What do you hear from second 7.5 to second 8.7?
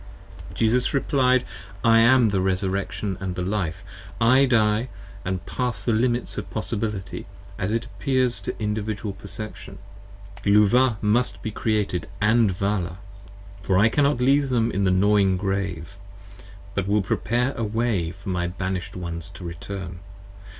as it appears 20 To